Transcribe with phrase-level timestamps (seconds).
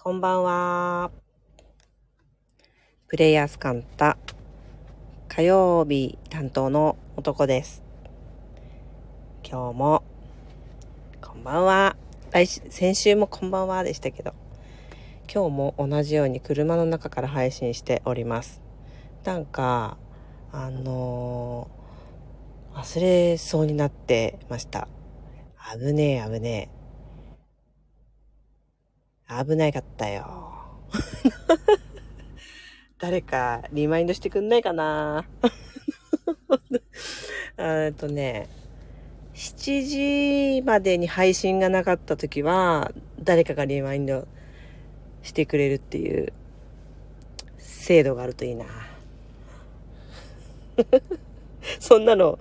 [0.00, 1.10] こんばんは。
[3.08, 4.16] プレイヤースカンタ
[5.26, 7.82] 火曜日担当の男です。
[9.42, 10.04] 今日も
[11.20, 11.96] こんばんは。
[12.30, 14.34] 来先週もこんばんはでしたけど、
[15.30, 18.62] 今日も同じように車の中から配信しております。
[19.24, 19.98] なんか、
[20.52, 24.86] あのー忘れそうになってました。
[25.76, 26.77] 危ねえ危ねえ。
[29.28, 30.54] 危なかったよ。
[32.98, 35.26] 誰かリマインドしてくんないかな？
[37.58, 38.48] えっとね、
[39.34, 44.26] 7時までに配信がなかった時は、誰かがリマインド
[45.22, 46.32] してくれるっていう
[47.58, 48.64] 制度があるといいな。
[51.80, 52.38] そんなの、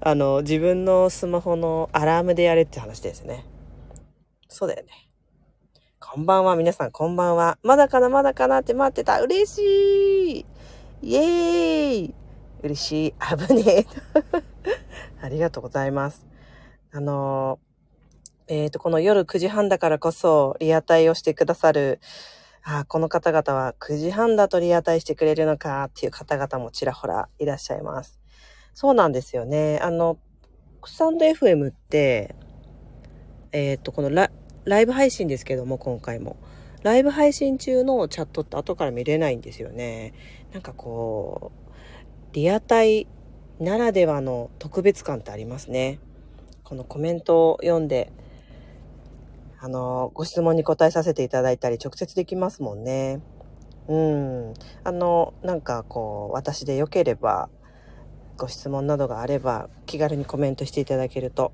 [0.00, 3.44] あの、自分のスマホのアラームでやれって話ですね。
[4.48, 5.09] そうだよね。
[6.12, 7.56] こんばんは、皆さんこんばんは。
[7.62, 9.20] まだかな、まだかなって待ってた。
[9.20, 10.46] 嬉しい
[11.02, 12.14] イエーイ
[12.64, 13.14] 嬉しい。
[13.46, 13.86] 危ねえ。
[15.22, 16.26] ありがとうございます。
[16.90, 17.60] あの、
[18.48, 22.00] えっ、と、この夜9時半だからこそ、リアタイをしてくださる、
[22.64, 28.18] あこの方々は9時半だとリアタイしてくれるのかっていう方々もちらほらいらっしゃいます。
[28.74, 29.78] そうなんですよね。
[29.80, 30.18] あの、
[30.84, 32.34] スタンド FM って、
[33.52, 34.32] えっ、と、このラ
[34.64, 36.36] ライブ配信ですけども、今回も。
[36.82, 40.14] ライブ配信中のチャットって後から見れないんですよね。
[40.52, 43.06] なんかこう、リアタイ
[43.58, 45.98] ならではの特別感ってありますね。
[46.64, 48.12] このコメントを読んで、
[49.60, 53.20] あの、ご質問に答えさせていただいたり、直接できますもんね。
[53.88, 54.54] うん。
[54.84, 57.50] あの、なんかこう、私でよければ、
[58.38, 61.52] ご質問などがあれば、気軽にコメントしていただけると、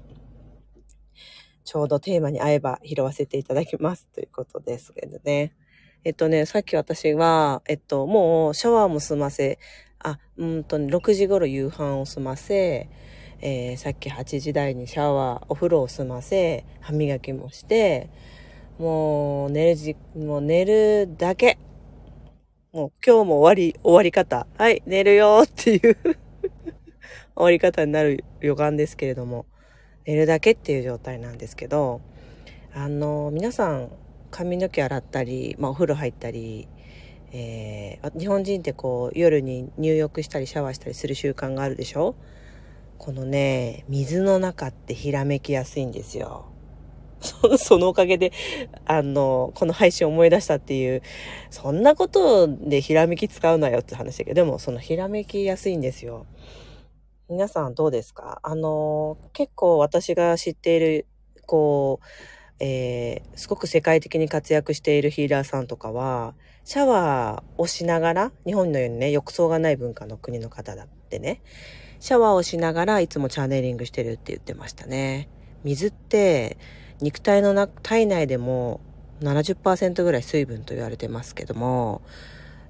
[1.67, 5.53] ちょうどテーマに合えば拾わせていただきますということですけどね。
[6.05, 9.59] えっとね、さっき私は、えっと、もうシャワーも済ませ、
[9.99, 12.89] あ、うんとね、6時頃夕飯を済ませ、
[13.41, 18.11] えーさっき8時台にシャワー、お風呂を済ませ、歯磨きもして、
[18.79, 21.59] もう寝るじ、もう寝るだけ。
[22.73, 24.47] もう今日も終わり、終わり方。
[24.57, 25.97] はい、寝るよっていう
[27.35, 29.47] 終わり方になる予感ですけれども、
[30.07, 32.01] 寝るだけっていう状態なんですけど、
[32.73, 33.91] あの、皆さん
[34.31, 36.69] 髪の毛洗ったり、まあお風呂入ったり、
[37.33, 42.15] えー日本人ってこう夜に入浴したりシャワーしたりする習慣があるでしょ？
[42.99, 46.47] このね、水の中ってひらめきやすいんですよ。
[47.59, 48.33] そのおかげで、
[48.85, 51.03] あの、この配信を思い出したっていう、
[51.51, 56.27] そんなことでひらめき使うなよって話だけど、でもそのひらめきやすいんですよ。
[57.29, 58.39] 皆さんどうですか？
[58.45, 61.07] あの、結構私が知っている、
[61.45, 62.07] こう、
[62.61, 71.43] えーすごく世界的に活躍しているヒーラーさんとかは、シャワーをしながら、日本のようにね、浴槽がない文化の国の方だってね、
[71.99, 75.29] シャワーをしながらいつもチャネリングしてるって言ってましたね。
[75.65, 76.59] 水って
[77.01, 78.81] 肉体のな体内でも
[79.21, 82.03] 70%ぐらい水分と言われてますけども、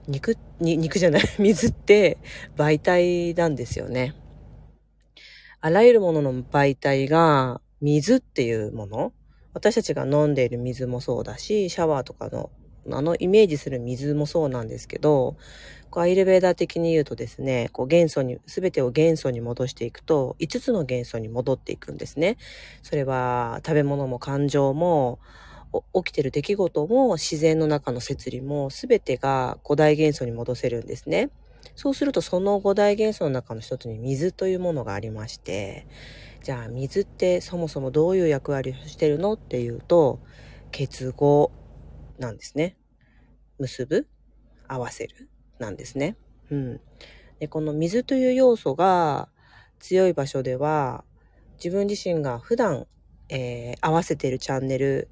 [0.08, 2.16] 肉、に肉じゃない、水って
[2.56, 4.14] 媒体なんですよね。
[5.66, 9.12] あらゆるものの媒体が水っていうもの？
[9.52, 12.50] 私たちが飲んでいる水もそうだし、シャワーとかの
[12.88, 15.36] あのイメージする水もそうなんですけど、
[15.90, 22.36] こうアイルベーダー的に言うとですね、こう元素に、すべてを元素に戻していくと、5つの元素に戻っていくんですね。
[22.84, 25.18] それは食べ物も感情も、
[25.92, 31.30] 起きてる出来事も自然の中の摂理も全てが五大元素に戻せるんですね。
[31.74, 35.86] そうするとその五大元素の中の一つに水というものがありまして、
[36.42, 40.20] じゃあ水ってそもそもどういう役割をしてるのっていうと、
[40.70, 41.50] 結合
[42.18, 42.76] なんですね。
[43.58, 44.06] 結ぶ
[44.68, 45.28] 合わせる
[45.58, 46.16] なんですね。
[46.50, 46.80] うん。
[47.40, 49.28] で、この水という要素が
[49.80, 51.04] 強い場所では、
[51.56, 52.86] 自分自身が普段、
[53.28, 55.08] えー合わせているチャンネル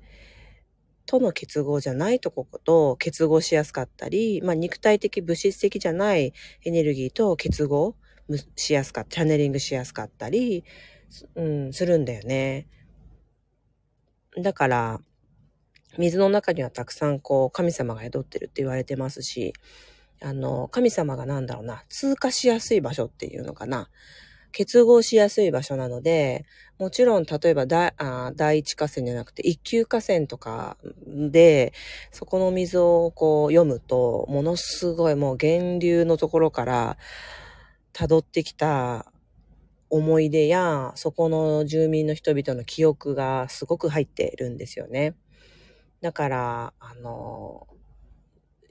[1.06, 6.32] との結合じゃないとこと結合しやすかったり、まあ、肉体的、物質的じゃない
[6.64, 7.94] エネルギーと結合
[8.56, 10.64] しやすかった、チャネリングしやすかったり、
[11.34, 12.66] うん、するんだよね。
[14.36, 15.00] だから、
[15.98, 19.52] 水の中にはたくさんこう神様が宿ってるって言われてますし、
[20.22, 23.90] あの、神様がなんだろうな、通過しやすい場所っていうのかな。
[24.54, 26.46] 結合しやすい場所なので、
[26.78, 31.72] もちろん例えば第一河川じゃなくて一級河川とかで、
[32.12, 36.96] そこの水をこう読むと、ものすごいもう源流のところから
[37.92, 39.10] 辿ってきた
[39.90, 45.16] 思い出や、そこの住民の人々の記憶がすごく入っているんですよね。
[46.00, 47.66] だから、あの、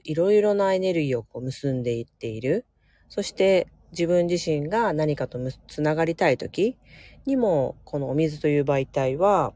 [0.02, 2.64] いろいろなエネルギーをこう結んでいっている。
[3.10, 3.68] そして
[3.98, 5.38] 自分自身が何かと
[5.68, 6.76] つながりたい時
[7.26, 9.54] にも、このお水という媒体は、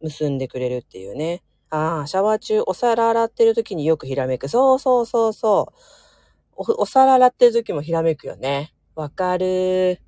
[0.00, 1.42] 結んでくれるっていうね。
[1.70, 4.48] ああ、シャワー中お皿洗ってる時によくひらめく。
[4.48, 5.74] そうそうそうそう。
[6.56, 8.74] お、お皿洗ってる時もひらめくよね。
[8.94, 10.00] わかる。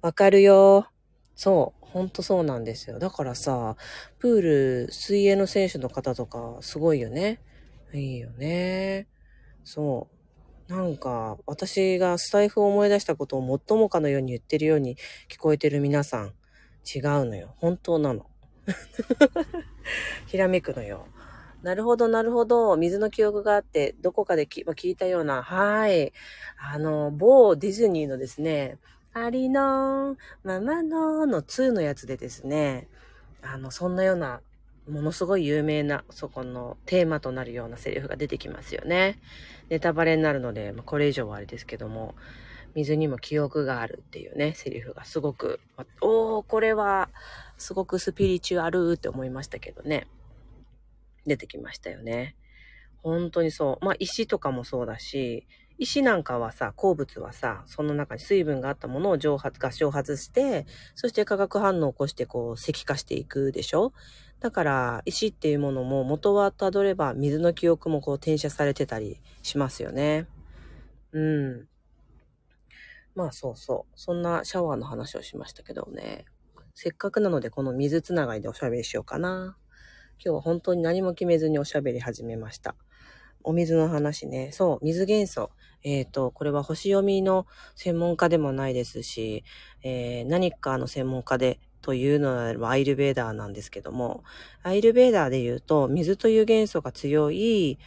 [0.00, 0.86] わかるよ。
[1.34, 1.86] そう。
[1.86, 2.98] ほんとそうなんですよ。
[2.98, 3.76] だからさ、
[4.18, 7.40] プール、水泳の選手の方とか、すごいよね。
[7.92, 9.06] いいよね。
[9.62, 10.13] そう。
[10.68, 14.96] なんか、私がスタイフを思い出したことをもっともかのように言ってるように
[15.28, 16.32] 聞こえてる皆さん、
[16.84, 17.54] 違うのよ。
[17.58, 18.26] 本当なの。
[20.26, 21.06] ひらめくのよ。
[21.62, 22.76] なるほど、なるほど。
[22.76, 26.12] 水の記憶があって、どこかで聞いたような、はい。
[26.58, 28.78] あの、某ディズニーのですね、
[29.14, 32.88] ありのー、ままのーの2のやつでですね、
[33.42, 34.40] あの、そんなような、
[34.88, 39.18] ものすごい有名な、そこのテーマとなるようなセリフが出てきますよね。
[39.70, 42.14] ネタバレになるので、まあ、これ以上はあれですけども、
[42.74, 45.60] 水にも記憶があるっていうね、セリフがすごく、
[46.00, 47.08] おー、これは、
[47.56, 50.06] すごくスピリチュアルって思いましたけどね。
[51.26, 52.36] 出てきましたよね。
[53.02, 53.84] 本当にそう。
[53.84, 55.46] まあ、石とかもそうだし、
[55.78, 63.92] 石なんかはさ、鉱物はさ、その中に水分があったものを蒸発、合蒸発して、そして化学反応を起こしてこう石化していくでしょ？
[64.40, 70.28] だから、石っていうものも元はたどれば水の記憶もこう転写されてたりしますよね。
[71.12, 71.68] うん。
[73.14, 73.92] まあそうそう。
[73.96, 76.24] そんなシャワーの話をしましたけどね。
[76.74, 79.56] せっかくなのでこの水つながりでおしゃべりしようかな。
[80.24, 82.76] 今日は本当に何も決めずにおしゃべり始めました。
[83.44, 84.50] お水の話ね。
[84.52, 85.50] そう、水元素。
[85.82, 87.46] えっ、と、これは星読みの
[87.76, 89.44] 専門家でもないですし、
[89.82, 94.24] えー何かの専門家でというのであればアイルベーダーなんですけども、
[94.62, 97.78] アイルベーダーで言うと、水という元素が強い、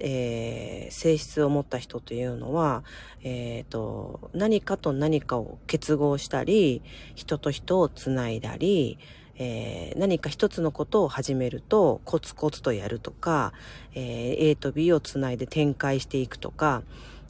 [0.00, 2.84] えー性質を持った人というのは、
[3.22, 6.82] えっ、と、何かと何かを結合したり、
[7.14, 8.98] 人と人をつないだり、
[9.38, 13.52] えー何か一つのことを始めるとコツコツとやるとか、
[13.94, 16.82] えー A と B をつないで展開していくとか、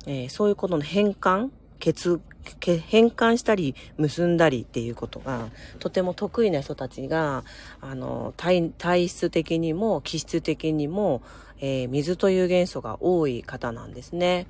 [0.06, 2.20] えーそういうことの変換結
[2.60, 5.48] 変換したり結んだりっていうことが
[5.78, 7.44] とても得意な人たちが
[7.80, 11.22] あの体体質的にも気質的にも、
[11.60, 14.46] えー水という元素が多い方なんですね。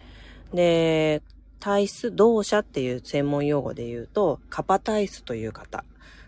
[0.52, 1.22] で
[1.58, 5.84] 体質動者っていう専門用語で言うとカパ体質という方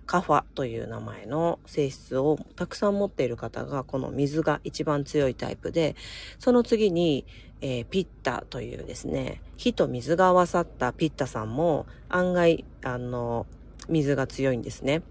[0.09, 5.97] カファという名前の性質をたくさん持っている方がこの水が一番強いタイプで
[6.39, 7.27] その次に、
[7.61, 13.47] えーピッタというですね火と水が合わさったピッタさんも案外あの
[13.91, 15.03] 水が強いんですね。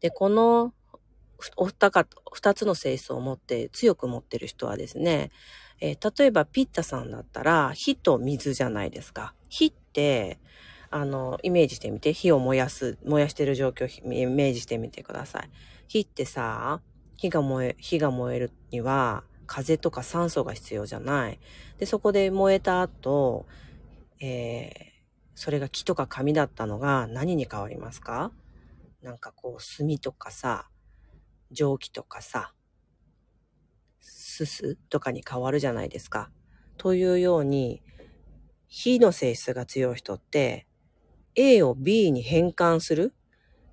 [0.00, 0.74] でこの
[1.56, 5.30] お二か二つの性質を持って強く持ってる人はですね、
[5.80, 9.32] えー例えばピッタさんだったら火と水じゃないですか。
[9.48, 10.38] 火って
[10.96, 12.12] あの、イメージしてみて。
[12.12, 15.50] 火を燃やす、燃やしてる状況をイメージしてみてください。
[15.88, 16.80] 火ってさ、
[17.16, 21.40] 火が燃え、火が燃えるには、風とか酸素が必要じゃない。
[21.78, 23.44] で、そこで燃えた後、
[24.20, 24.82] えー、
[25.34, 28.30] それが木とか紙だったのが何に変わりますか？
[29.02, 30.68] なんかこう、炭とかさ、
[31.50, 32.54] 蒸気とかさ、
[34.00, 36.30] すすとかに変わるじゃないですか。
[36.76, 37.82] というように、
[38.68, 40.68] 火の性質が強い人って、
[41.36, 43.12] A を B に変換する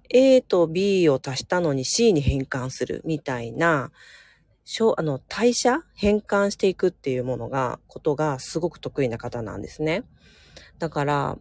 [0.10, 3.92] ?A と B を足したのに C に変換するみたいな、
[4.96, 10.04] あの、代謝変換していくっていうものが、ことがすごく得意な方なんですね。
[10.80, 11.38] だから、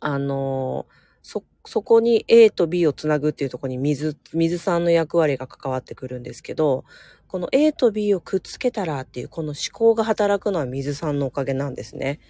[0.00, 0.86] あの、
[1.22, 6.84] そ、そこに A と B をつなぐっていうところに水、水さんの役割が関わってくるんですけど、
[7.28, 12.20] この A と B をくっつけたらっていう、この思考が働くのは水さんのおかげなんですね。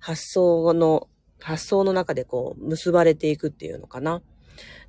[0.00, 1.08] 発想の、
[1.44, 4.22] 発想の中でこう、結ばれていくっていうのかな。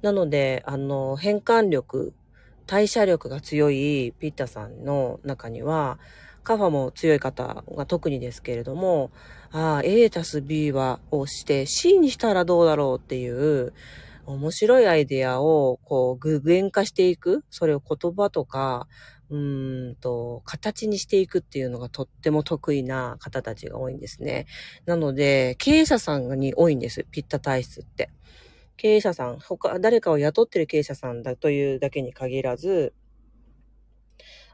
[0.01, 2.13] なので、あの、変換力、
[2.65, 5.99] 代謝力が強いピッタさんの中には、
[6.43, 9.11] カファも強い方が特にですけれども、
[9.51, 13.73] ああ、A たす B は、をして C にしたらどうだろうっていう、
[14.25, 17.43] 面白いアイデアを、こう、具現化していく。
[17.49, 18.87] それを言葉とか、
[19.29, 24.45] うんと、形にしていくっていうのがとっても得意な方たちが多いんですね。
[24.85, 27.05] なので、経営者さんに多いんです。
[27.09, 28.11] ピッタ体質って。
[28.77, 32.93] 経営者さん、他、誰かを雇ってる経営者さんだというだけに限らず、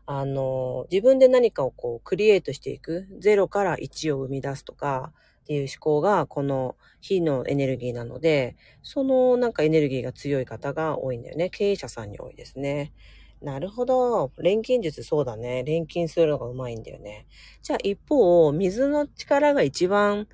[0.06, 3.08] あの、自分で何かをこう、クリエイトしていく。
[3.20, 11.50] 0から1を生み出すとか、っていう思考が、この火のエネルギーなので、そのなんかエネルギーが強い方が多いんだよね。
[11.50, 12.94] 経営者さんに多いですね。
[13.42, 14.32] なるほど。
[14.38, 15.64] 錬金術そうだね。
[15.64, 17.26] 錬金するのがうまいんだよね。
[17.64, 20.28] じゃあ一方、水の力が一番、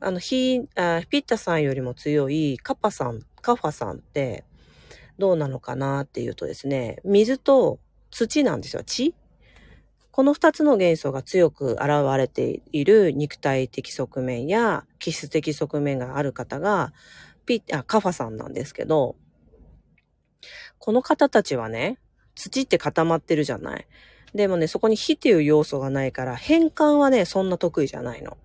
[0.00, 4.44] あの、ヒあピッタさんよりも強いカパさん、カファさんって
[5.18, 7.78] どうなのかなっていうとですね、水と
[8.10, 8.82] 土なんですよ。
[8.82, 9.14] 地
[10.10, 11.88] この二つの元素が強く現
[12.18, 16.92] れている肉体的側面や気質的側面がある方が、
[17.46, 19.14] ピあ、カファさんなんですけど、
[20.78, 21.98] この方たちはね、
[22.34, 23.86] 土って固まってるじゃない？
[24.34, 28.36] でもね、そこに火っていう要素がないから、変換はね、そんな得意じゃないの。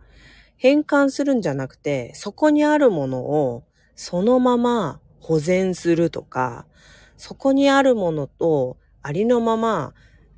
[0.58, 3.63] 変換するんじゃなくて、そこにあるものを
[3.96, 6.65] そのまま保全するとか、
[7.18, 9.94] そこにあるものとありのまま、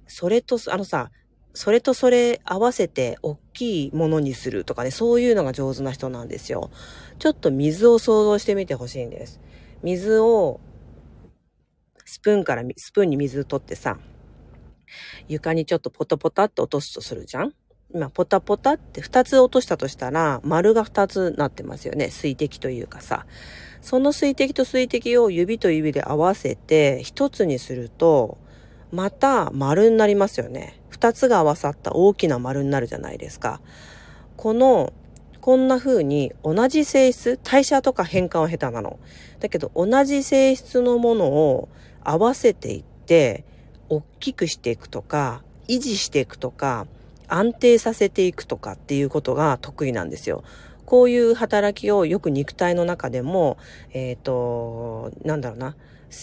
[0.08, 1.12] それと、あのさ、
[1.54, 6.70] それとそれ合わせて大きいものにするとかね、そういうのが上手な人なんですよ。
[7.20, 9.40] ちょっと水を想像してみてほしいんです。
[9.82, 10.60] 水を
[12.18, 14.00] スプーンから、スプーンに水取ってさ、
[15.28, 17.54] 床にちょっとポタポタって落とすとするじゃん？
[17.94, 22.10] 今、ポタポタって2つ落としたとしたら、丸が2つなってますよね。
[22.10, 23.28] 水滴というかさ。
[23.82, 28.40] その水滴と水滴を指と指で合わせて1つにすると、
[28.92, 30.82] また丸になりますよね。
[30.90, 33.62] 2つが合わさった大きな丸になるじゃないですか。
[34.38, 34.92] この、
[35.40, 39.00] こんな風に同じ性質、代謝とか変換は下手なの。
[39.40, 41.70] だけど同じ性質のものを
[42.08, 43.44] 合わせていって、
[43.90, 46.88] 大きくしていくとか、維持していくとか、
[47.28, 50.44] 安定させていくとかっていうことが得意なんですよ。
[50.86, 53.58] こういう働きをよく肉体の中でも、
[53.92, 55.76] えっ、ー、と、なんだろうな、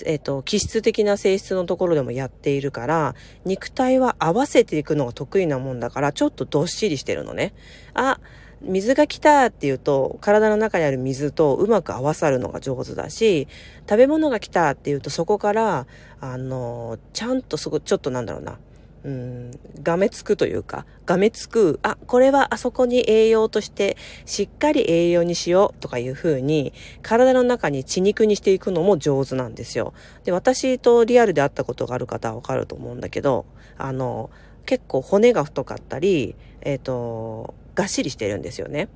[0.07, 3.15] えっ、ー、と、気質的な性質のところでもやっているから、
[3.45, 7.53] 肉体は合わせていくのが得意なもんだから、ちょっとどっしりしてるのね。
[7.93, 8.21] あ、
[8.65, 13.49] 水が来たっていうと、体の中にある水とうまく合わさるのが上手だし、
[13.89, 15.87] 食べ物が来たっていうと、そこから、
[16.21, 18.59] あの、ちゃんとそこ、ちょっとなんだろうな、
[19.05, 19.51] うん、
[19.83, 29.93] がめつくというか、がめつく、あ、これはあそこに栄養として、しっかり栄養にしようとかいう風に、体の中に血肉にしていくのも上手なんですよ。
[30.25, 33.45] で、私とリアルで会ったことがある方はわかると思うんだけど、
[33.77, 34.31] あの、
[34.65, 38.89] 結構骨が太かったり、えっ、ー、と、がっしりしてるんですよね。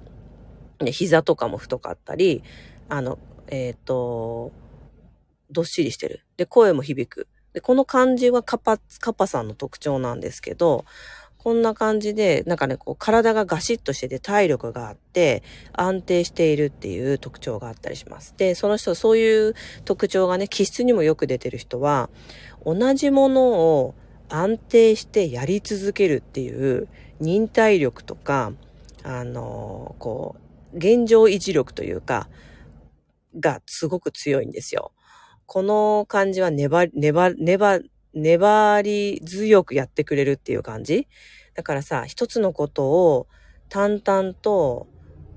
[0.79, 2.43] で、膝とかも太かったり、
[2.89, 3.19] あの、
[3.49, 4.53] えっ、ー、と、
[5.51, 6.25] どっしりしてる。
[6.37, 7.29] で、声も響く。
[7.53, 10.85] で、この感じはカパ、カパさんの特徴なんですけど、
[11.39, 15.43] こんな感じで、なんかね、こう、体がガシッとしてて体力があって、
[15.73, 18.35] 安定しているっていう特徴があったりします。
[18.37, 19.55] で、その人、そういう
[19.85, 22.11] 特徴がね、気質にもよく出てる人は、
[22.67, 23.95] 同じものを
[24.29, 26.89] 安定してやり続けるっていう
[27.21, 28.53] 忍耐力とか、
[29.09, 30.37] あの、こ
[30.75, 32.29] う、現状維持力というか、
[33.41, 34.93] がすごく強いんですよ。
[35.47, 37.79] この感じは粘り、粘、粘、
[38.13, 41.09] 粘り強くやってくれるっていう感じ
[41.55, 43.27] だからさ、一つのことを
[43.71, 44.87] 淡々と、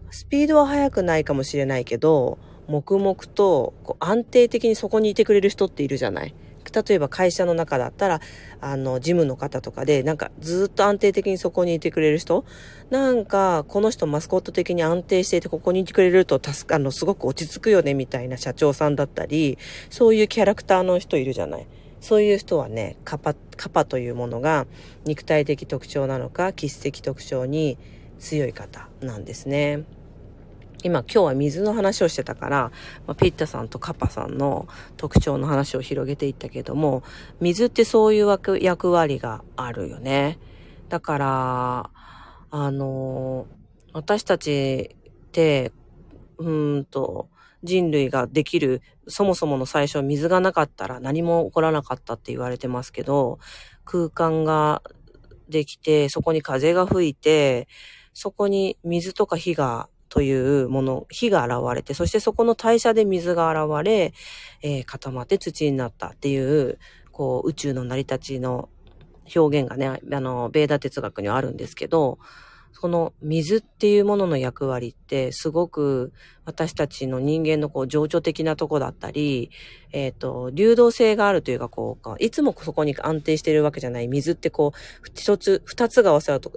[0.10, 6.36] スピードは速くないかもしれないけど、黙々とこう安定的にそこにいてくれる人っているじゃない
[6.74, 8.22] 例えば会社の中だったら、
[8.60, 12.46] あの、事務の方とかで、なんかずっと安定的にそこにいてくれる人
[12.90, 19.58] なんか、この人マスコット的に安定していて、ここにいてくれると助か、あの、すごく落ち着くよね、みたいな社長さんだったり、
[19.90, 21.68] そういうキャラクターの人いるじゃない。
[22.02, 24.66] そういう人はね、カパ、カパというものが
[25.06, 27.78] 肉体的特徴なのか、気質的特徴に
[28.20, 29.84] 強い方なんですね。
[30.84, 32.72] 今今日は水の話をしてたから、
[33.08, 37.04] まあ、ピッタさんとカパさんの特徴の話を広げていったけども、
[37.40, 38.28] 水ってそういう
[38.60, 40.40] 役割があるよね。
[40.90, 41.90] だから、
[42.54, 43.48] あの
[43.94, 45.72] 私たちって、
[46.38, 47.30] うんと、
[47.64, 53.40] 人類ができる、そもそもの最初水がなかったら何も起こらなかったって言われてますけど、
[53.86, 54.82] 空間が
[55.50, 57.68] できて、そこに風が吹いて、
[58.14, 64.14] そこに水とか火がというもの、火が現れて、そしてそこの代謝で水が現れ、
[64.62, 66.80] えー、固まって土になったっていう、
[67.14, 68.68] こう、宇宙の成り立ちの
[69.34, 72.20] 表現がね、あの、ベーダ哲学にはあるんですけど、
[72.74, 76.14] その水っていうものの役割ってすごく
[76.46, 79.52] 私たちの人間のこう情緒的なとこだったり、
[79.92, 84.08] えっ、ー、と、流動性があるというかこう、いつもそこに安定してるわけじゃない。
[84.08, 86.52] 水ってこう、一つ、二つが合わさると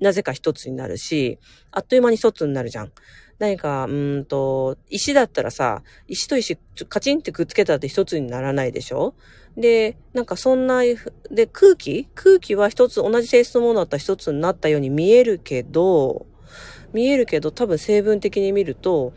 [0.00, 1.38] なぜか一つになるし、
[1.70, 2.92] あっという間に一つになるじゃん。
[3.38, 6.56] 何か、うんと、石だったらさ、石と石
[6.88, 9.14] カチンってくっつけたって一つにならないでしょ？
[9.56, 10.82] で、なんかそんな、
[11.30, 12.08] で、空気？
[12.14, 16.26] 空気は一つ、同じ性質のものだったら一つになったように見えるけど、
[16.92, 19.12] 見えるけど、多分成分的に見ると、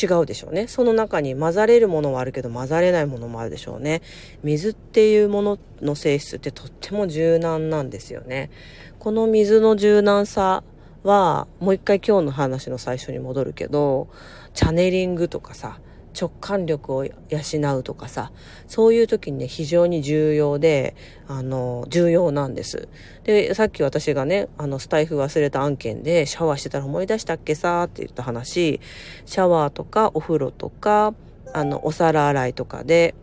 [0.00, 0.68] 違うでしょうね。
[0.68, 4.02] その中に混ざれるものはあるけど混ざれないものもあるでしょうね。
[4.42, 8.50] 水っていうものの性質ってとっても柔軟なんですよね。
[9.06, 10.64] この水の柔軟さ
[11.04, 14.08] は、もう一回今日の話の最初に戻るけど、
[14.52, 15.78] チャネリングとかさ、
[16.20, 17.12] 直感力を養
[17.78, 18.32] うとかさ、
[18.66, 20.96] そういう時にね、非常に重要で、
[21.28, 22.88] あの、重要なんです。
[23.22, 28.80] で、さっき私がね、あの、スタイフ忘れた案件でシャワーしてたら思い出したっけさーって言った話、
[29.24, 31.14] シャワーとかお風呂とか、
[31.54, 33.14] あの、お皿洗いとかで、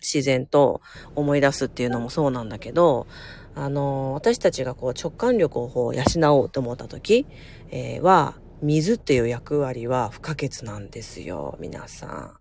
[0.00, 0.80] 自然と
[1.16, 3.08] 思い出すっていうのもそうなんだけど、
[3.56, 6.02] あの、私たちがこう直感力を養
[6.38, 7.26] おうと思った時、
[7.70, 12.34] えー、は、水っていう役割は不可欠なんですよ、皆さん。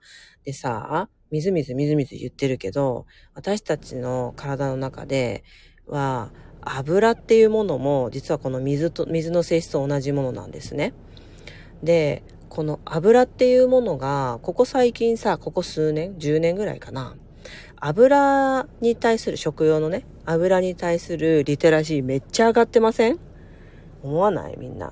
[0.44, 5.46] でさ、水水水水言ってるけど、私たちの体の中で
[5.88, 6.32] は、
[6.62, 10.94] 油っていうものも実はこの水と、水の性質と同じものなんですね。
[11.82, 17.16] で、この油っていうものが、ここ最近さ、ここ数年、10年ぐらいかな。
[17.88, 23.20] 油に対する食用のね、油に対するリテラシーめっちゃ上がってません？
[24.02, 24.58] 思わない？
[24.58, 24.92] みんな。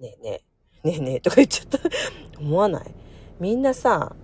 [0.00, 0.42] ねえね
[0.82, 1.20] え、ねえねえ。
[1.20, 1.78] とか言っちゃった。
[2.40, 2.94] 思わない？
[3.40, 4.16] みんなさ、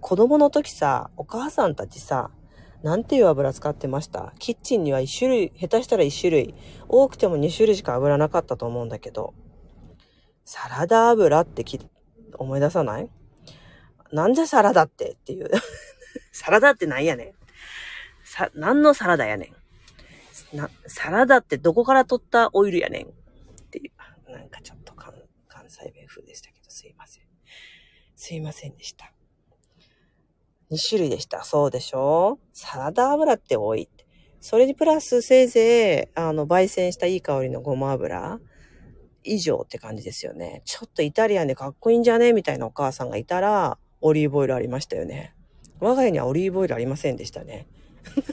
[0.00, 2.30] 子供の時さ、お母さんたちさ、
[2.82, 4.32] なんていう油使ってました？
[4.38, 6.54] キッチンには1種類、下手したら1種類、
[6.88, 9.34] 多くても2種類しか油なかったと思うんだけど、
[10.46, 11.78] サラダ油ってき
[12.38, 13.10] 思い出さない？
[14.10, 15.50] なんでサラダってっていう。
[16.32, 17.32] サラダってなんやねん。
[18.24, 19.52] さ、何のサラダやね
[20.52, 20.56] ん。
[20.56, 23.06] な、サラダってどこから取ったオイルやねん。
[23.06, 23.10] っ
[23.70, 24.32] ていう。
[24.32, 25.14] なんかちょっと関
[25.68, 27.24] 西弁風でしたけど、すいません。
[28.14, 29.12] すいませんでした。
[30.70, 31.44] 2種類でした。
[31.44, 32.38] そうでしょ？
[32.52, 33.88] サラダ油って多い。
[34.40, 38.38] それにプラスせいぜい、あの、焙煎したいい香りのごま油
[39.24, 40.62] 以上って感じですよね。
[40.64, 42.32] ちょっとイタリアンでかっこいいんじゃね？
[42.34, 45.34] みたいなお母さんがいたら、オリーブオイルありましたよね。
[45.80, 47.66] 我が家にはオリーブオイルありませんでしたね。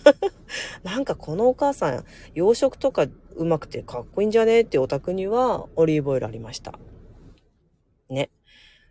[0.84, 6.80] なんかこのお母さん、洋食とかうまくてかっこいいんじゃねってお宅にはオリーブオイルありました。
[8.10, 8.30] ね。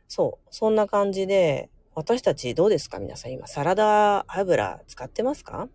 [0.08, 0.48] そう。
[0.50, 2.98] そんな感じで、私たちどうですか？
[2.98, 5.68] 皆さん今、サラダ油使ってますか？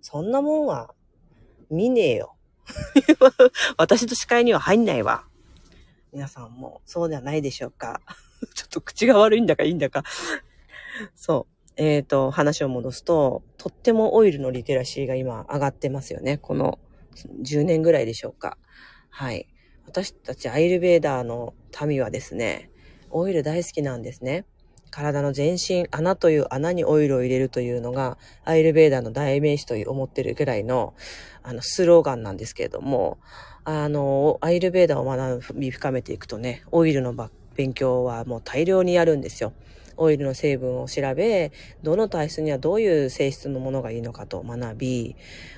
[0.00, 0.94] そんなもんは
[1.70, 2.34] 見ねえよ。
[3.76, 5.24] 私と視界には入んないわ。
[6.12, 8.00] 皆さんもそうではないでしょうか？
[8.54, 10.02] ちょっと口が悪いんだかいいんだか。
[11.14, 11.53] そう。
[11.76, 16.38] えっ、ー、と、話を戻すと、とってもオイルのリテラシーが今上がってますよね。
[16.38, 16.78] この
[17.42, 18.56] 10年ぐらいでしょうか。
[19.10, 19.48] はい。
[19.86, 22.70] 私たちアイルベーダーの民はですね、
[23.10, 24.44] オイル大好きなんですね。
[24.90, 30.94] 体の全身、穴という穴にオイルを入れるというのが、アイルベーダーの代名詞と思ってるぐらいの、
[31.42, 33.18] あの、スローガンなんですけれども、
[33.64, 37.12] あの、アイルベーダーを学び深めていくとね、オイルの
[37.56, 39.52] 勉強はもう大量にやるんですよ。
[39.96, 41.52] オイルの成分を調べ、
[41.82, 45.16] どの体質にはどういう性質のものがいいのかと学び、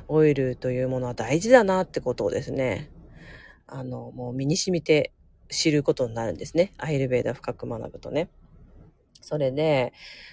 [0.09, 2.91] オイルというものは大事だなってことをですね、
[3.67, 5.13] あの、もう身に染みて
[5.49, 6.73] 知ることになるんですね。
[6.79, 8.29] アイルベーダ深く学ぶとね。
[9.21, 9.93] それで、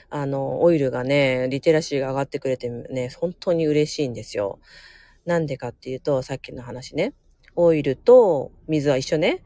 [0.09, 4.59] あの、オイルがね、リテラシーが上がってくれてね、本当に嬉しいんですよ。
[5.25, 7.13] なんでかっていうと、さっきの話ね。
[7.55, 9.43] オイルと水は一緒ね。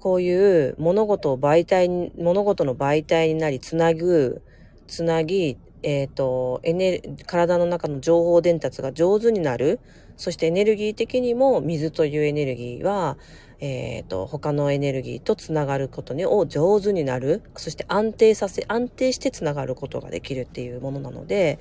[0.00, 4.42] こういう物事を媒体に、物事の媒体になり、つなぐ、
[4.88, 9.78] つなぎ、えっ、ー、と、エネ体の中の情報伝達が上手になる。
[10.16, 13.16] そしてエネルギー的にも水というエネルギーは、
[13.60, 17.42] えっ、ー、と、他のエネルギーとつながることにを上手になる。
[17.56, 21.58] そして安定させ、安定してつながることができるっていうものなので、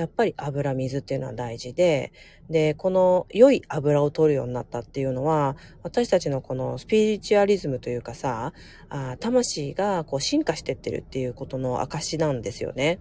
[0.00, 2.12] やっぱり油水っていうのは大事で、
[2.48, 8.54] で、この良い油を取るようになったっていうのは、私たちのこのスピリチュアリズムというかさ、
[8.88, 12.98] あ魂がこう進化してってるっていうことの証なんですよね。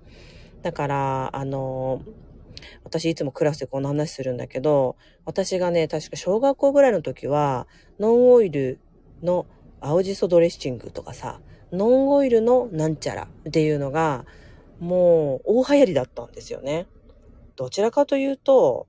[0.62, 2.02] だから、あの、
[2.84, 7.66] 私いつもクラスでこんな話するんだけど、私がね、確か小学校ぐらいの時は、
[7.98, 8.80] ノンオイル
[9.24, 9.46] の
[9.80, 11.40] 青じそドレッシングとかさ、
[11.72, 14.26] ノンオイルのなんちゃらっていうのが、
[14.80, 16.88] もう大流行りだったんですよね。
[17.56, 18.88] どちらかというと、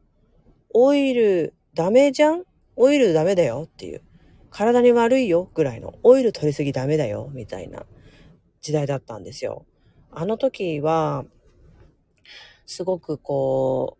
[0.73, 2.45] オイルダメじゃん？
[2.77, 3.65] オイルダメだよ？
[3.67, 4.03] っていう。
[4.51, 5.51] 体に悪いよ？
[5.55, 5.95] ぐらいの。
[6.03, 7.31] オイル取りすぎダメだよ？
[7.33, 7.85] みたいな
[8.61, 9.67] 時代だったんですよ。
[10.13, 11.25] あの時は、
[12.67, 13.99] すごくこ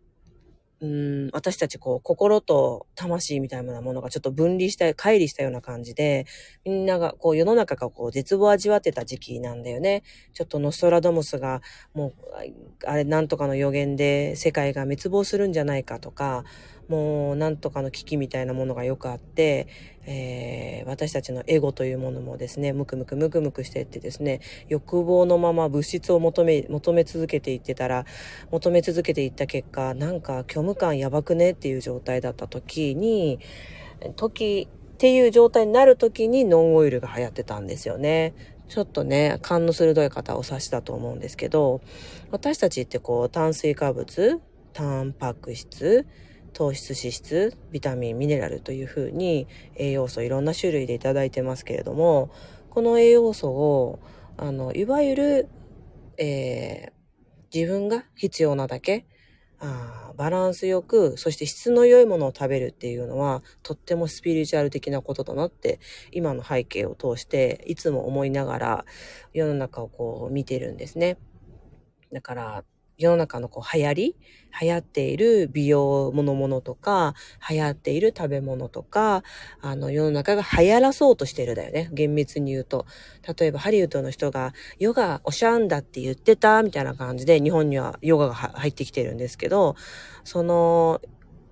[0.81, 6.25] う、ん、私たちこう、心と魂みたいなものがちょっと分離した、乖離したような感じで、
[6.65, 10.03] みんながこう、世の中がこう、絶望を味わってた時期なんだよね。
[10.33, 11.61] ちょっとノストラドモスが、
[11.93, 12.13] もう、
[12.85, 16.43] あれ、なんとかの予言で世界が滅亡するんじゃないかとか、
[16.91, 19.69] もうなんとかの危機みたいなものがよくあって、
[20.05, 28.05] えー、私たちのエゴというものもですね、ムクムクムクムクしていってですね、欲望のまま物質を求め、求め続けていってたら、
[28.51, 33.39] 求め続けていった結果、なんか虚無感やばくねっていう状態だった時に、
[34.17, 38.33] 時っていう状態になる時にノンオイルが流行ってたんですよね。
[38.67, 41.79] ちょっとね、勘の鋭い方を指したと思うんですけど、
[42.31, 44.41] 私たちってこう、炭水化物、
[44.73, 46.05] タンパク質、
[46.53, 52.29] 糖質、脂質、ビタミン、ミネラルというふうに栄養素いろんな種類でいいてますけれども、
[52.69, 53.99] この栄養素を、
[54.37, 55.49] あの、いわゆる、
[56.17, 56.91] えー、
[57.53, 59.05] 自分が必要なだけ、
[59.59, 65.79] あバランスよく、そして質の良いものを食べるっていうのは、とってもスピリチュアル的なことだなって、
[66.11, 68.85] 今の背景を通して、いつも思いながら、
[69.33, 71.17] 世の中をこう見てるんですね。
[72.11, 72.63] だから、
[73.01, 74.15] 世の中のこう流行り
[74.61, 77.15] 流行っている美容ものものとか、
[77.49, 79.23] 流行っている食べ物とか、
[79.61, 81.89] あの世の中が流行らそうとしてるだよね。
[81.93, 82.85] 厳密に言うと。
[83.39, 89.75] 例えばハリウッドの人がヨガおしゃんだって言ってたみたいな感じで日本にはヨガが入ってきてるんですけど、
[90.23, 91.01] その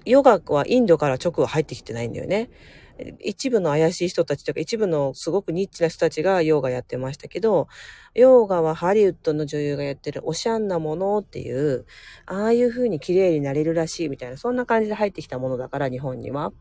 [0.06, 2.50] ヨガはインドから直後入ってきてないんだよね。
[3.20, 7.68] 一部の怪しい人たちとか、一部のすごくニッチな人たちがヨーガやってましたけど、
[8.16, 11.86] ヨーガはハリウッドの女優がやってるおしゃんなものっていう、
[12.26, 16.52] ああいう風に綺麗になれるらしいみたいな、そんな感じで入ってきたものだから、日本には。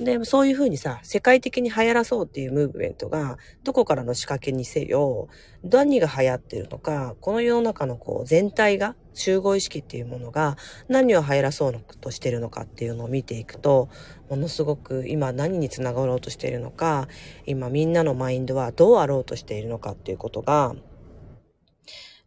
[0.00, 5.28] で、そういうふうにさ、世界的に流行らそうっていうムーブメントが、どこからの仕掛けにせよ、
[5.62, 10.56] 何が流行ってるのか、この世の中のこう全体が、集合意識っていうものが
[10.88, 13.88] 何を流行らそうとしてるのかっていうのを見ていくと、
[14.28, 17.06] ものすごく今何につながろうとしているのか、
[17.46, 20.74] 今みんなのマインドはどうあろうとしているのかっていうことが、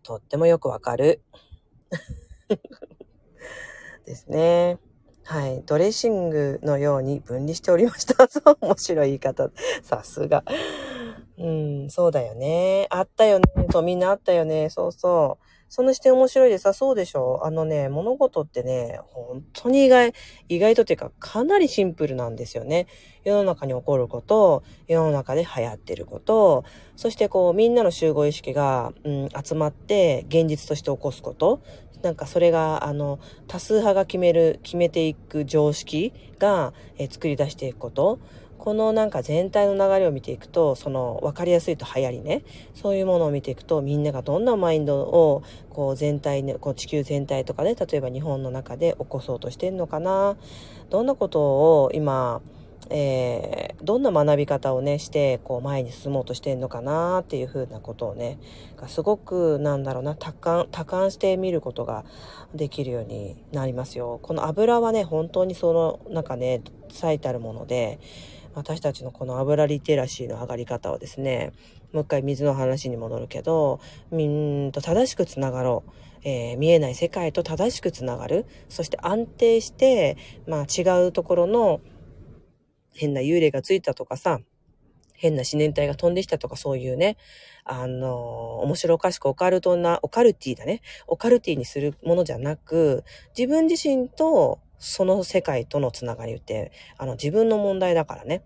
[0.04, 1.22] とってもよくわかる。
[4.06, 4.78] ですね。
[5.28, 5.62] はい。
[5.66, 8.28] ドレッシングのように分離しておりました。
[8.32, 9.50] そう、面白い言い方。
[9.84, 10.46] さすが。
[11.38, 12.88] うん、そうだよね。
[12.90, 13.46] あったよね。
[13.70, 14.70] そう、みんなあったよね。
[14.70, 15.44] そうそう。
[15.70, 17.42] その視点面白いでさ、そうでしょ？
[17.44, 20.14] あのね、物事ってね、本当に意外、
[20.48, 22.88] 意外とっていうか、かなりシンプルなんですよね。
[23.24, 26.64] 世の中に起こること、世の中で流行ってること、
[26.96, 31.62] そしてこう、みんなの集合意識が、うん、集まって現実として起こすこと、
[32.02, 38.20] なんかそれが、あの、多数派が決める、決めていく常識が、え、作り出していくこと。
[38.68, 42.44] このなんか全体の流れを見ていくと、その分かりやすいと流行りね、
[42.76, 50.36] そういうものを見ていくと、みんながどんなマインドを、こう全体ね、こう地球全体とかね、例えば日本の中で起こそうとしてんのかな。
[50.90, 52.42] どんなことを今、
[52.90, 58.38] えー、どんな学び方をね、して、こう前に進もうとしてんのかなっていうふうなことをね、
[58.88, 62.04] すごく、なんだろうな、多感、多感して見ることが
[62.54, 64.20] できるようになりますよ。
[64.22, 68.00] この油はね、本当にその、なんかね、最たるもので、
[68.58, 71.54] 私たちのこの油リテラシーの上がり方はですね、
[71.94, 75.92] もう一回水の話に戻るけど、みんと正しくつながろう。
[76.24, 78.48] えー、見えない世界と正しくつながる。
[78.68, 80.18] そして安定して、
[80.48, 81.82] まあ違うところの
[82.94, 84.40] 変な幽霊がついたとかさ、
[85.14, 87.18] 変な思念体が飛んできたとかそういうね、
[87.64, 90.82] あの、面白おかしくオカルトな、オカルティだね。
[91.06, 93.04] オカルティにするものじゃなく、
[93.38, 98.44] 自分自身とその世界とのつながりって、あの、自分の問題だからね。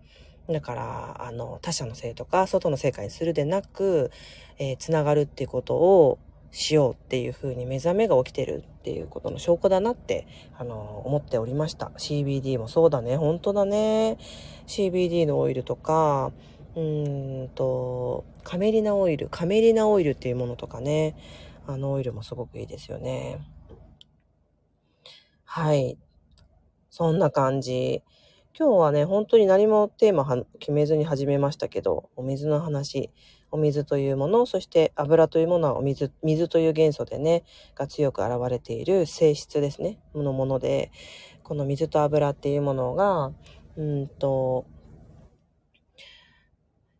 [0.48, 4.10] だから、あの、他者のせいとか、外の世界にするでなく、
[4.58, 6.18] えー、つながるっていうことを
[6.50, 10.26] しようっていうふうに目覚めが起きてるっていうことの証拠だなって、
[10.58, 11.92] あの、思っておりました。
[11.96, 13.16] CBD もそうだね。
[13.16, 14.18] 本当だね。
[14.66, 16.32] CBD のオイルとか、
[16.74, 21.14] うんと、カメリナオイル、カメリナオイルっていうものとかね。
[21.66, 23.40] あのオイルもすごくいいですよね。
[25.44, 25.96] はい。
[26.94, 28.02] そんな感じ。
[28.54, 33.10] 今日はね、本当に何もテーマは決めずに始めましたけど、お水の話、
[33.50, 40.90] お水というもの、そして油というものはお水、水という元素でね、が強く現れている性質ですね、のもので、
[41.44, 43.32] この水と油っていうものが、
[43.78, 44.66] うんと、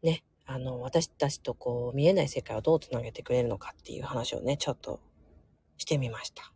[0.02, 5.00] ね、あの、私たちとこう、見えない世界をどうつなげてくれるのかっていう話をね、ちょっと
[5.76, 6.51] してみました。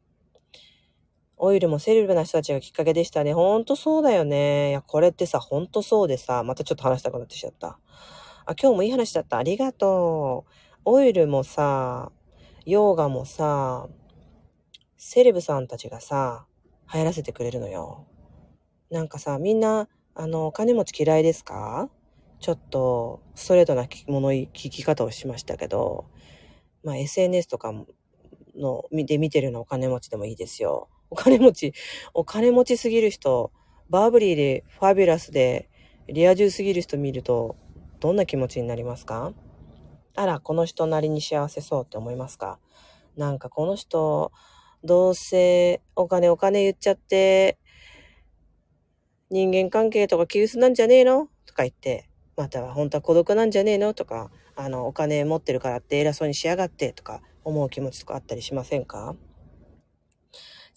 [1.38, 3.35] オイルもセレブな人たちがきっかけでしたね。
[3.35, 4.70] ほんとそうだよね。
[4.70, 7.79] いや、これってさ、ほんとそうでさ、またちょっと話したくなってきちゃった。
[8.46, 9.37] あ、今日もいい話だった。
[9.37, 10.51] ありがとう。
[10.87, 12.11] オイルもさ、
[12.64, 13.88] ヨーガもさ、
[14.96, 16.46] セレブさんたちがさ、
[16.92, 18.07] 流行らせてくれるのよ。
[18.90, 21.90] なんかさ、みんな、あの、お金持ち嫌いですか？
[22.40, 26.07] ちょっと、ストレートな物聞き方をしましたけど、
[26.85, 27.72] まあ、SNS とか
[28.55, 30.88] の、で見てるようなお金持ちでもいいですよ。
[31.11, 31.73] お金持ち、
[32.14, 33.53] お金持ちすぎる人
[33.88, 35.69] バーブリーでファビュラスで
[36.09, 37.57] リア充すぎる人見ると
[38.01, 39.33] どんな気持ちになりますか？
[40.14, 42.59] あら、この人なりに幸せそうって思いますか？
[43.16, 44.33] なんかこの人、
[44.85, 47.59] どうせお金お金言っちゃって、
[49.31, 51.29] 人間関係とか急須なんじゃねえの？
[51.47, 53.95] とか言って、または本当は孤独なんじゃねえの？
[53.95, 59.16] とか、あの、お金持ってるからって偉そうにしやがってとか思う気持ちとかあったりしませんか？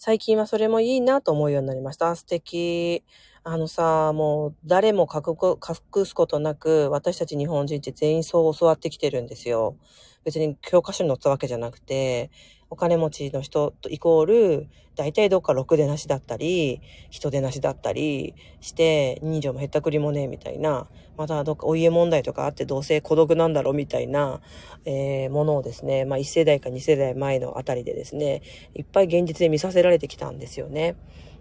[0.02, 2.16] 最近はそれもいいなと思うようになりました。
[2.16, 3.04] 素敵。
[3.44, 9.76] あのさ、もう誰も隠すことなく、私たち日本人って全員そう教わってきてるんですよ。
[10.24, 12.30] 別に教科書に載ったわけじゃなくて、
[12.70, 16.80] お金持ちの人とイコール、大体どっかろくでなしだったり、
[17.10, 24.40] 人でなしだったりして、人情もへったくりもねえみたいな、またどっかお家問題とかあってどうせ孤独なんだろうみたいな、
[24.84, 28.42] えー、ものをですね、まあ1世代か2世代前のあたりでですね、
[28.74, 30.96] いっぱい現実で見させられてきたんですよね。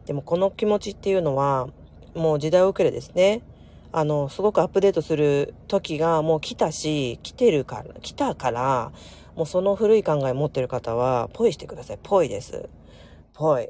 [0.06, 1.68] でもこの気持ちっていうのは、
[2.16, 3.42] もう時代遅れですね。
[3.92, 8.92] あの、すごくアップデートする時がもう来たし、来てるから、来たから、
[9.36, 12.00] もうその古い考え持ってる方は、ポイしてください。
[12.02, 12.70] ポイです。
[13.34, 13.70] ポイ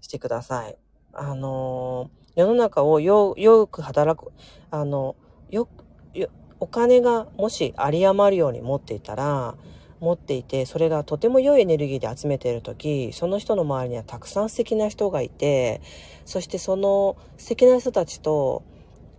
[0.00, 0.76] してください。
[1.12, 4.32] あのー、世の中をよ、よく働く、
[4.70, 5.16] あの、
[5.50, 5.68] よ、
[6.14, 6.28] よ、
[6.60, 9.54] お金がもし有り余るように持っていたら、
[10.00, 15.80] 持っていて、それがとても良いエネルギーで集めている時、その人の周りにはたくさん素敵な人がいて、
[16.24, 18.64] そしてその素敵な人たちと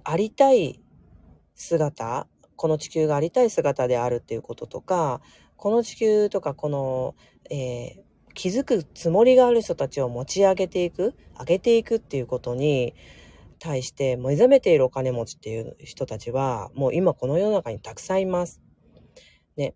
[0.04, 0.80] ありたい
[1.56, 5.22] 姿、この地球がありたい姿であるっていうこととか、
[5.58, 7.16] この地球とかこの、
[7.50, 12.94] えー、気づくつもりがある人たちを持ち上げていく、上げていくっていうことに
[13.60, 18.62] 対して目覚めているお金持ちっていう人たちは、もう今この世の中にたくさんいます。
[19.58, 19.74] ね。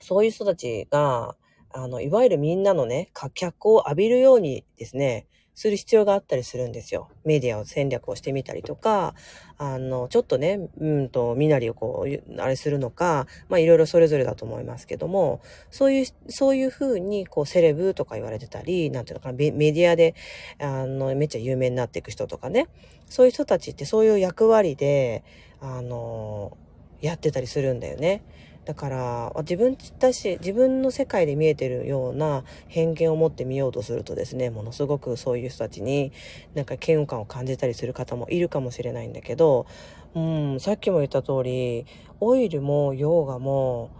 [0.00, 1.36] そういう人たちが、
[1.70, 5.26] あの、いわゆるみんなのね、脚光を浴びるようにですね、
[5.58, 7.08] する必要があったりするんですよ。
[7.24, 9.16] メディアを戦略をしてみたりとか、
[9.56, 15.40] あの、ちょっとね、うんと、身なりをこう、あれするのか、まあいろいろそれぞれだと思いますけども、
[15.72, 20.14] そういう、そういうふうに、こう、セレブとか言われてたり、なんていうのかな、メディアで、
[20.60, 22.68] あの、めっちゃ有名になっていく人とかね、
[23.08, 25.24] そういう人たちってそういう役割で、
[25.60, 26.56] あの、
[27.00, 28.22] やってたりするんだよね。
[28.68, 36.12] だから自分だし自分の世界で見えてるような偏見を持ってみようとするとですねものすごくそういう人たちに
[36.54, 39.66] なんか嫌悪感を感じたりする方もいるかもしれないんだけど、
[40.14, 41.86] うん、さっきも言った通り
[42.20, 43.90] オイルもヨーガも、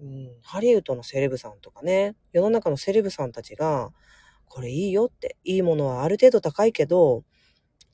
[0.00, 3.90] うん、ハリウッドのセレブさんとかね世の中のセレブさんたちが
[4.46, 7.24] これいいよっていいものはある程度高いけど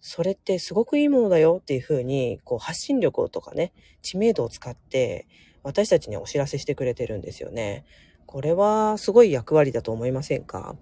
[0.06, 5.26] それってすごくいいものだよっていうふうに、こう発信力とかね、知名度を使って、
[5.64, 7.84] 私たちにお知らせしてくれてるんですよね。
[8.26, 10.76] これはすごい役割だと思いませんか？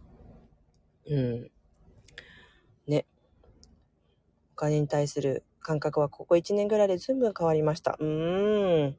[1.08, 1.50] うん。
[2.86, 3.06] ね。
[4.52, 7.96] お金に対する感覚はここ1年ぐらいで随分変わりました。
[8.00, 8.96] うーん。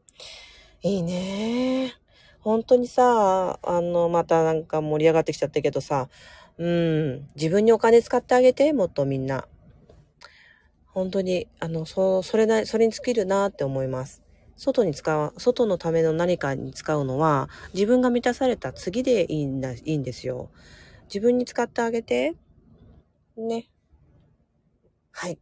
[0.81, 1.93] いいね
[2.39, 6.09] 本当にさ、あの、またなんか盛り上がってきちゃったけどさ、
[6.57, 9.47] うん、自分にお金使ってあげて、もっとみんな。
[10.87, 14.22] 本当に、あの、そう、それな、それに尽きるなって思います。
[14.57, 20.49] 外に使う、外のための何かに使うのは、自分が満たされた次でいいんだ、いいんですよ。
[21.05, 22.35] 自分に使ってあげて。
[23.37, 23.69] ね。
[25.11, 25.39] はい。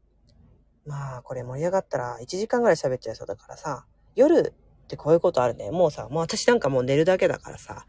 [0.85, 5.71] まあ、これ盛り上がったら1時間ぐらい喋っちゃいそうだからさ、夜ってこういうことあるね。
[5.71, 7.85] もうさ、もう私なんかもう寝るだけだからさ、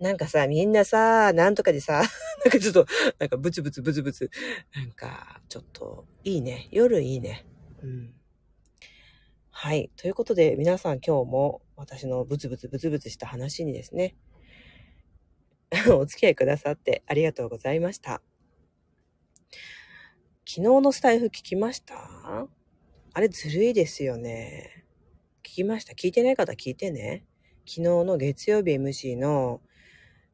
[0.00, 2.02] なんかさ、みんなさ、なんとかでさ、
[2.44, 2.86] なんかちょっと、
[3.18, 4.30] なんかブツブツブツブツ、
[4.74, 6.68] なんか、ちょっと、いいね。
[6.72, 7.46] 夜いいね。
[7.82, 8.14] うん。
[9.56, 9.88] はい。
[9.96, 14.16] ということで、皆さん今日も私のブツブツブツブツした話にですね、
[15.96, 18.20] お付き合いくださってありがとうございました。
[20.46, 21.94] 昨日のスタイフ聞きました？
[23.14, 24.84] あれずるいですよね。
[25.44, 25.94] 聞きました？
[25.94, 27.24] 聞いてない方聞いてね。
[27.60, 29.62] 昨日の月曜日 MC の、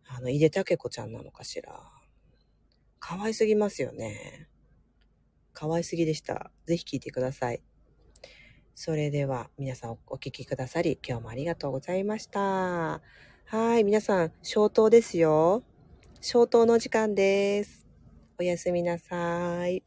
[0.06, 1.78] あの、井出武子ちゃんなのかしら。
[2.98, 4.48] 可愛すぎますよね。
[5.52, 6.50] 可愛すぎでした。
[6.64, 7.62] ぜひ聞いてください。
[8.82, 13.02] それでは皆さんお聞きくださり、今日もありがとうございました。
[13.44, 15.62] はい、皆さん、消灯ですよ。
[16.22, 17.86] 消灯の時間です。
[18.38, 19.82] おやすみなさい。